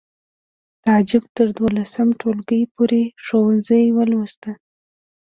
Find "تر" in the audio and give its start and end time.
1.35-1.47